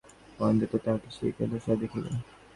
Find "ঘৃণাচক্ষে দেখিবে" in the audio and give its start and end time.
1.35-2.09